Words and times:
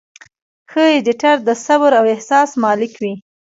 ښه 0.71 0.83
ایډیټر 0.93 1.35
د 1.47 1.49
صبر 1.65 1.91
او 1.99 2.05
احساس 2.13 2.49
مالک 2.63 2.93
وي. 3.01 3.13